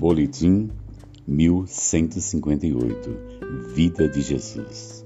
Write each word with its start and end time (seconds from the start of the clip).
Boletim 0.00 0.70
1158 1.28 3.10
Vida 3.74 4.08
de 4.08 4.22
Jesus 4.22 5.04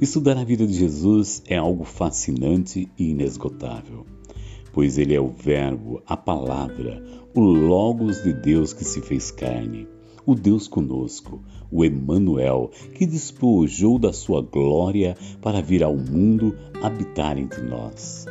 Estudar 0.00 0.38
a 0.38 0.44
vida 0.44 0.64
de 0.64 0.74
Jesus 0.74 1.42
é 1.44 1.56
algo 1.56 1.82
fascinante 1.82 2.88
e 2.96 3.10
inesgotável, 3.10 4.06
pois 4.72 4.96
ele 4.96 5.12
é 5.12 5.20
o 5.20 5.26
Verbo, 5.26 6.00
a 6.06 6.16
Palavra, 6.16 7.04
o 7.34 7.40
Logos 7.40 8.22
de 8.22 8.32
Deus 8.32 8.72
que 8.72 8.84
se 8.84 9.00
fez 9.00 9.32
carne, 9.32 9.88
o 10.24 10.36
Deus 10.36 10.68
conosco, 10.68 11.42
o 11.68 11.84
Emanuel, 11.84 12.70
que 12.94 13.06
despojou 13.06 13.98
da 13.98 14.12
sua 14.12 14.40
glória 14.40 15.16
para 15.42 15.60
vir 15.60 15.82
ao 15.82 15.96
mundo 15.96 16.56
habitar 16.80 17.36
entre 17.36 17.62
nós. 17.62 18.24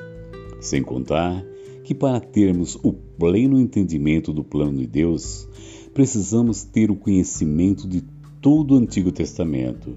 Sem 0.61 0.81
contar 0.81 1.43
que 1.85 1.93
para 1.93 2.19
termos 2.19 2.75
o 2.81 2.91
pleno 2.91 3.59
entendimento 3.59 4.33
do 4.33 4.43
plano 4.43 4.79
de 4.79 4.87
Deus, 4.87 5.47
precisamos 5.93 6.63
ter 6.63 6.89
o 6.89 6.95
conhecimento 6.95 7.87
de 7.87 8.03
todo 8.41 8.73
o 8.73 8.77
Antigo 8.77 9.11
Testamento 9.11 9.95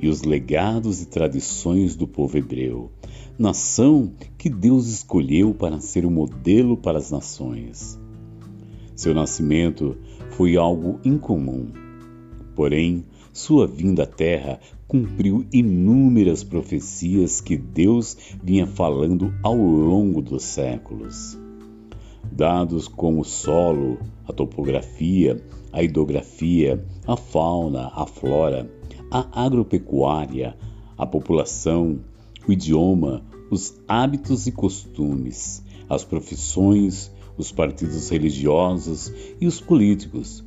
e 0.00 0.08
os 0.08 0.22
legados 0.22 1.00
e 1.00 1.06
tradições 1.06 1.94
do 1.94 2.08
povo 2.08 2.36
hebreu, 2.36 2.90
nação 3.38 4.12
que 4.36 4.50
Deus 4.50 4.88
escolheu 4.88 5.54
para 5.54 5.80
ser 5.80 6.04
o 6.04 6.08
um 6.08 6.10
modelo 6.10 6.76
para 6.76 6.98
as 6.98 7.12
nações. 7.12 7.96
Seu 8.96 9.14
nascimento 9.14 9.96
foi 10.30 10.56
algo 10.56 10.98
incomum, 11.04 11.68
porém, 12.56 13.04
sua 13.32 13.66
vinda 13.66 14.02
à 14.02 14.06
Terra 14.06 14.58
cumpriu 14.92 15.46
inúmeras 15.50 16.44
profecias 16.44 17.40
que 17.40 17.56
Deus 17.56 18.14
vinha 18.44 18.66
falando 18.66 19.32
ao 19.42 19.56
longo 19.56 20.20
dos 20.20 20.42
séculos. 20.42 21.38
Dados 22.30 22.88
como 22.88 23.22
o 23.22 23.24
solo, 23.24 23.98
a 24.28 24.34
topografia, 24.34 25.42
a 25.72 25.82
hidrografia, 25.82 26.84
a 27.06 27.16
fauna, 27.16 27.90
a 27.94 28.04
flora, 28.04 28.70
a 29.10 29.46
agropecuária, 29.46 30.54
a 30.98 31.06
população, 31.06 32.00
o 32.46 32.52
idioma, 32.52 33.24
os 33.50 33.80
hábitos 33.88 34.46
e 34.46 34.52
costumes, 34.52 35.64
as 35.88 36.04
profissões, 36.04 37.10
os 37.38 37.50
partidos 37.50 38.10
religiosos 38.10 39.10
e 39.40 39.46
os 39.46 39.58
políticos, 39.58 40.44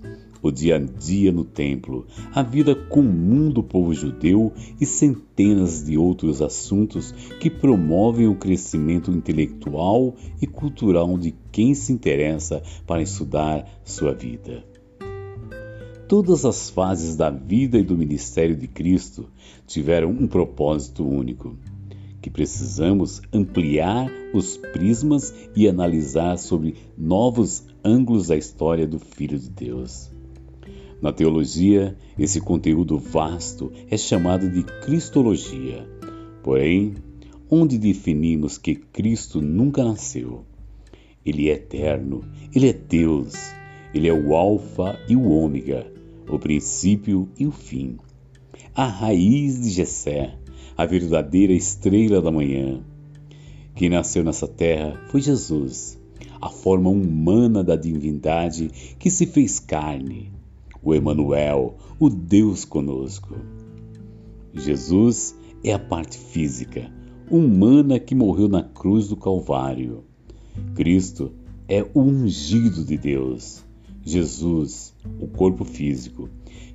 o 0.48 0.52
dia 0.52 0.76
a 0.76 0.80
dia 0.80 1.32
no 1.32 1.44
templo, 1.44 2.06
a 2.32 2.44
vida 2.44 2.76
comum 2.76 3.50
do 3.50 3.64
povo 3.64 3.96
judeu 3.96 4.54
e 4.80 4.86
centenas 4.86 5.84
de 5.84 5.98
outros 5.98 6.40
assuntos 6.40 7.12
que 7.40 7.50
promovem 7.50 8.28
o 8.28 8.36
crescimento 8.36 9.10
intelectual 9.10 10.16
e 10.40 10.46
cultural 10.46 11.18
de 11.18 11.34
quem 11.52 11.74
se 11.74 11.92
interessa 11.92 12.62
para 12.86 13.02
estudar 13.02 13.68
sua 13.84 14.14
vida. 14.14 14.64
Todas 16.08 16.46
as 16.46 16.70
fases 16.70 17.16
da 17.16 17.32
vida 17.32 17.80
e 17.80 17.84
do 17.84 17.98
ministério 17.98 18.56
de 18.56 18.68
Cristo 18.68 19.26
tiveram 19.66 20.12
um 20.12 20.28
propósito 20.28 21.04
único 21.04 21.58
que 22.22 22.30
precisamos 22.30 23.20
ampliar 23.34 24.12
os 24.32 24.58
prismas 24.58 25.34
e 25.56 25.68
analisar 25.68 26.38
sobre 26.38 26.76
novos 26.96 27.64
ângulos 27.84 28.28
da 28.28 28.36
história 28.36 28.86
do 28.86 29.00
Filho 29.00 29.40
de 29.40 29.50
Deus. 29.50 30.15
Na 31.02 31.12
teologia, 31.12 31.96
esse 32.18 32.40
conteúdo 32.40 32.98
vasto 32.98 33.72
é 33.90 33.98
chamado 33.98 34.50
de 34.50 34.64
Cristologia. 34.64 35.88
Porém, 36.42 36.96
onde 37.50 37.78
definimos 37.78 38.58
que 38.58 38.76
Cristo 38.76 39.42
nunca 39.42 39.84
nasceu? 39.84 40.46
Ele 41.26 41.50
é 41.50 41.54
eterno, 41.54 42.24
ele 42.54 42.70
é 42.70 42.74
Deus, 42.74 43.34
ele 43.94 44.08
é 44.08 44.14
o 44.14 44.36
Alfa 44.36 45.00
e 45.10 45.16
o 45.16 45.30
Ômega, 45.30 45.92
o 46.30 46.40
princípio 46.40 47.30
e 47.38 47.46
o 47.46 47.52
fim, 47.52 47.98
a 48.74 48.86
raiz 48.86 49.62
de 49.62 49.70
Jessé, 49.70 50.38
a 50.78 50.86
verdadeira 50.86 51.54
estrela 51.54 52.22
da 52.22 52.32
manhã. 52.32 52.82
Quem 53.76 53.90
nasceu 53.90 54.24
nessa 54.24 54.48
terra 54.48 55.02
foi 55.10 55.22
Jesus, 55.22 56.00
a 56.42 56.50
forma 56.50 56.90
humana 56.90 57.64
da 57.64 57.76
divindade 57.76 58.70
que 59.00 59.10
se 59.10 59.26
fez 59.26 59.60
carne, 59.60 60.32
o 60.86 60.94
Emanuel, 60.94 61.76
o 62.00 62.10
Deus 62.12 62.64
conosco. 62.64 63.36
Jesus 64.54 65.36
é 65.64 65.74
a 65.74 65.80
parte 65.80 66.16
física, 66.16 66.92
humana 67.30 68.00
que 68.00 68.14
morreu 68.14 68.48
na 68.48 68.62
cruz 68.62 69.08
do 69.08 69.18
Calvário. 69.18 70.04
Cristo 70.76 71.34
é 71.68 71.82
o 71.82 72.02
ungido 72.02 72.86
de 72.86 72.98
Deus. 72.98 73.66
Jesus, 74.04 74.94
o 75.20 75.28
corpo 75.28 75.66
físico, 75.66 76.30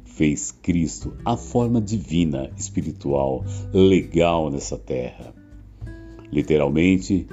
fez 0.04 0.50
Cristo 0.50 1.14
a 1.24 1.36
forma 1.36 1.80
divina, 1.80 2.50
espiritual, 2.56 3.44
legal 3.72 4.50
nessa 4.50 4.76
terra. 4.76 5.32
Literalmente, 6.32 7.28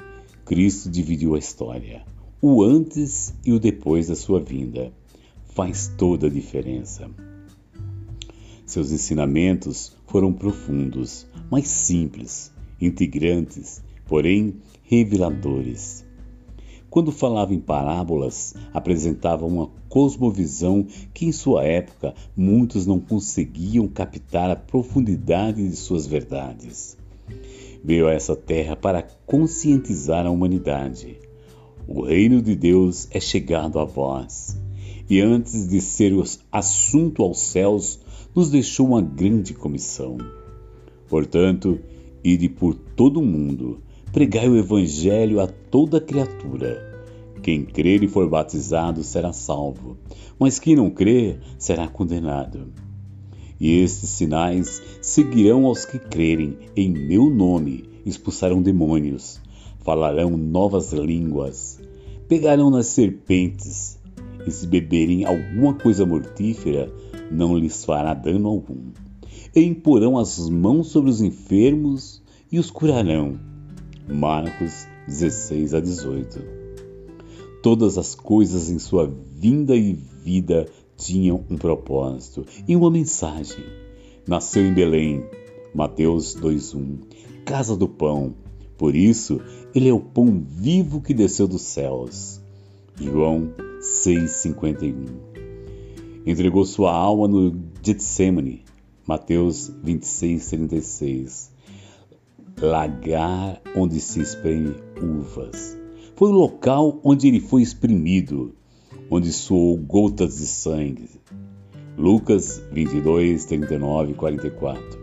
Cristo 0.45 0.91
dividiu 0.91 1.33
a 1.33 1.39
história, 1.39 2.03
o 2.39 2.61
antes 2.61 3.33
e 3.43 3.51
o 3.51 3.59
depois 3.59 4.07
da 4.07 4.15
sua 4.15 4.39
vinda 4.39 4.93
faz 5.57 5.91
toda 5.97 6.27
a 6.27 6.29
diferença. 6.29 7.09
Seus 8.63 8.91
ensinamentos 8.91 9.97
foram 10.05 10.31
profundos, 10.31 11.25
mas 11.49 11.67
simples, 11.67 12.53
integrantes, 12.79 13.81
porém 14.05 14.57
reveladores. 14.83 16.05
Quando 16.91 17.11
falava 17.11 17.55
em 17.55 17.59
parábolas, 17.59 18.53
apresentava 18.71 19.47
uma 19.47 19.71
cosmovisão 19.89 20.85
que 21.11 21.25
em 21.25 21.31
sua 21.31 21.63
época 21.63 22.13
muitos 22.35 22.85
não 22.85 22.99
conseguiam 22.99 23.87
captar 23.87 24.51
a 24.51 24.55
profundidade 24.55 25.67
de 25.67 25.75
suas 25.75 26.05
verdades. 26.05 26.95
Veio 27.83 28.07
a 28.07 28.13
essa 28.13 28.35
terra 28.35 28.75
para 28.75 29.01
conscientizar 29.25 30.27
a 30.27 30.29
humanidade. 30.29 31.17
O 31.87 32.03
reino 32.03 32.43
de 32.43 32.55
Deus 32.55 33.07
é 33.09 33.19
chegado 33.19 33.79
a 33.79 33.85
vós 33.85 34.66
e 35.09 35.21
antes 35.21 35.67
de 35.67 35.79
ser 35.81 36.13
o 36.13 36.23
assunto 36.51 37.23
aos 37.23 37.39
céus, 37.39 37.99
nos 38.35 38.49
deixou 38.49 38.87
uma 38.87 39.01
grande 39.01 39.53
comissão. 39.53 40.17
Portanto, 41.09 41.79
ide 42.23 42.49
por 42.49 42.75
todo 42.75 43.19
o 43.19 43.25
mundo, 43.25 43.81
pregai 44.11 44.49
o 44.49 44.57
Evangelho 44.57 45.39
a 45.39 45.47
toda 45.47 46.01
criatura. 46.01 46.85
Quem 47.41 47.63
crer 47.63 48.03
e 48.03 48.07
for 48.07 48.27
batizado 48.27 49.03
será 49.03 49.31
salvo, 49.31 49.97
mas 50.37 50.59
quem 50.59 50.75
não 50.75 50.89
crer 50.89 51.39
será 51.57 51.87
condenado. 51.87 52.73
E 53.59 53.79
estes 53.79 54.09
sinais 54.09 54.81
seguirão 55.01 55.65
aos 55.65 55.85
que 55.85 55.97
crerem 55.97 56.57
em 56.75 56.89
meu 56.89 57.29
nome, 57.29 57.85
expulsarão 58.05 58.61
demônios, 58.61 59.39
falarão 59.79 60.37
novas 60.37 60.91
línguas, 60.91 61.79
pegarão 62.27 62.69
nas 62.69 62.87
serpentes, 62.87 63.96
e 64.47 64.51
se 64.51 64.65
beberem 64.65 65.25
alguma 65.25 65.73
coisa 65.73 66.05
mortífera, 66.05 66.91
não 67.29 67.57
lhes 67.57 67.83
fará 67.83 68.13
dano 68.13 68.47
algum. 68.47 68.91
E 69.53 69.61
imporão 69.61 70.17
as 70.17 70.49
mãos 70.49 70.87
sobre 70.87 71.09
os 71.09 71.21
enfermos 71.21 72.23
e 72.51 72.57
os 72.57 72.71
curarão. 72.71 73.37
Marcos 74.07 74.87
16 75.07 75.73
a 75.73 75.79
18. 75.81 76.39
Todas 77.61 77.97
as 77.97 78.15
coisas 78.15 78.69
em 78.69 78.79
sua 78.79 79.11
vinda 79.35 79.75
e 79.75 79.93
vida 79.93 80.65
tinham 80.95 81.43
um 81.49 81.57
propósito 81.57 82.45
e 82.67 82.75
uma 82.75 82.89
mensagem. 82.89 83.63
Nasceu 84.25 84.65
em 84.65 84.73
Belém, 84.73 85.23
Mateus 85.73 86.35
2:1, 86.35 86.99
casa 87.43 87.75
do 87.75 87.87
pão. 87.87 88.33
Por 88.77 88.95
isso, 88.95 89.41
ele 89.73 89.89
é 89.89 89.93
o 89.93 89.99
pão 89.99 90.41
vivo 90.45 91.01
que 91.01 91.13
desceu 91.13 91.47
dos 91.47 91.63
céus. 91.63 92.39
João 92.99 93.49
6,51. 93.79 95.05
Entregou 96.25 96.65
sua 96.65 96.91
alma 96.91 97.27
no 97.27 97.55
Getsemane, 97.81 98.65
Mateus 99.07 99.71
26, 99.83 100.49
36. 100.49 101.51
Lagar 102.59 103.61
onde 103.75 103.99
se 104.01 104.19
espreme 104.19 104.75
uvas. 105.01 105.77
Foi 106.15 106.29
o 106.29 106.33
local 106.33 106.99
onde 107.03 107.27
ele 107.27 107.39
foi 107.39 107.61
exprimido, 107.61 108.55
onde 109.11 109.31
soou 109.31 109.77
gotas 109.77 110.37
de 110.37 110.47
sangue. 110.47 111.09
Lucas 111.95 112.61
22, 112.71 113.45
39 113.45 114.11
e 114.11 114.15
44. 114.15 114.99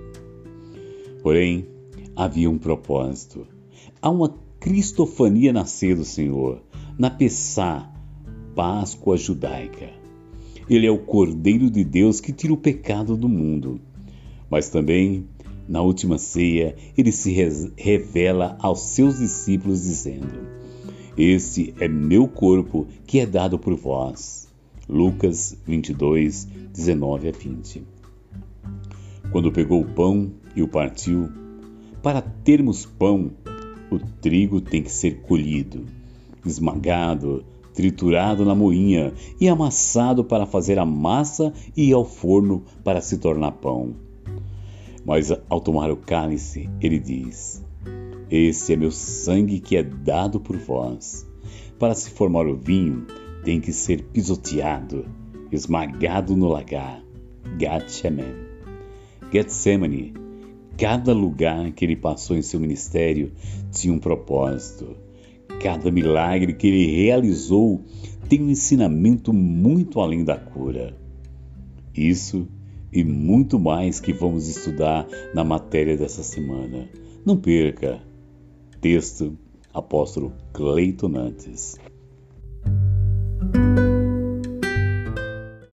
Porém, 1.23 1.67
havia 2.17 2.51
um 2.51 2.59
propósito. 2.59 3.47
Há 4.03 4.11
uma 4.11 4.35
cristofania 4.59 5.53
nascer 5.53 5.97
do 5.97 6.05
Senhor, 6.05 6.61
na 6.99 7.09
Pessá, 7.09 7.94
Páscoa 8.55 9.17
judaica. 9.17 9.91
Ele 10.71 10.87
é 10.87 10.91
o 10.91 10.99
Cordeiro 10.99 11.69
de 11.69 11.85
Deus 11.85 12.21
que 12.21 12.33
tira 12.33 12.53
o 12.53 12.57
pecado 12.57 13.17
do 13.17 13.29
mundo. 13.29 13.81
Mas 14.49 14.69
também, 14.69 15.27
na 15.69 15.83
última 15.83 16.19
ceia, 16.19 16.77
ele 16.97 17.11
se 17.11 17.33
revela 17.77 18.57
aos 18.61 18.81
seus 18.81 19.19
discípulos, 19.19 19.83
dizendo: 19.83 20.47
Este 21.19 21.75
é 21.81 21.89
meu 21.89 22.29
corpo 22.29 22.87
que 23.07 23.19
é 23.19 23.27
dado 23.27 23.59
por 23.59 23.75
vós. 23.75 24.49
Lucas 24.89 25.57
22, 25.67 26.45
19 26.73 27.29
a 27.29 27.33
20. 27.33 27.83
Quando 29.33 29.51
pegou 29.51 29.81
o 29.81 29.87
pão 29.87 30.31
e 30.55 30.63
o 30.63 30.69
partiu, 30.69 31.29
para 32.03 32.21
termos 32.21 32.87
pão, 32.87 33.31
o 33.91 33.99
trigo 33.99 34.61
tem 34.61 34.83
que 34.83 34.93
ser 34.93 35.23
colhido, 35.23 35.85
esmagado, 36.45 37.45
triturado 37.75 38.45
na 38.45 38.55
moinha 38.55 39.13
e 39.41 39.49
amassado 39.49 40.25
para 40.25 40.47
fazer 40.47 40.79
a 40.79 40.87
massa 40.87 41.53
e 41.77 41.93
ao 41.93 42.05
forno 42.05 42.63
para 42.83 43.01
se 43.01 43.19
tornar 43.19 43.53
pão. 43.53 43.95
Mas 45.05 45.31
ao 45.51 45.61
tomar 45.61 45.91
o 45.91 45.97
cálice, 45.97 46.71
ele 46.81 46.99
diz: 46.99 47.63
Este 48.31 48.73
é 48.73 48.77
meu 48.77 48.91
sangue 48.91 49.61
que 49.61 49.77
é 49.77 49.83
dado 49.83 50.41
por 50.41 50.57
vós. 50.57 51.27
Para 51.79 51.95
se 51.95 52.11
formar 52.11 52.47
o 52.47 52.57
vinho, 52.57 53.07
tem 53.45 53.61
que 53.61 53.73
ser 53.73 54.05
pisoteado, 54.05 55.05
esmagado 55.53 56.37
no 56.37 56.49
lagar. 56.49 57.03
Gatchemen. 57.59 58.35
Getsemane. 59.31 60.15
Cada 60.79 61.13
lugar 61.13 61.71
que 61.73 61.85
ele 61.85 61.97
passou 61.97 62.37
em 62.37 62.43
seu 62.43 62.59
ministério 62.59 63.33
tinha 63.71 63.93
um 63.93 63.99
propósito. 63.99 64.97
Cada 65.61 65.91
milagre 65.91 66.53
que 66.53 66.67
ele 66.67 66.87
realizou 66.87 67.83
tem 68.29 68.43
um 68.43 68.51
ensinamento 68.51 69.33
muito 69.33 70.01
além 70.01 70.25
da 70.25 70.37
cura. 70.37 70.97
Isso 71.95 72.47
e 72.93 73.03
muito 73.03 73.59
mais 73.59 73.99
que 74.01 74.13
vamos 74.13 74.49
estudar 74.49 75.07
na 75.35 75.43
matéria 75.43 75.97
dessa 75.97 76.23
semana. 76.23 76.89
Não 77.25 77.37
perca! 77.37 78.01
Texto 78.81 79.37
Apóstolo 79.73 80.33
Cleiton 80.53 81.09
Nantes. 81.09 81.79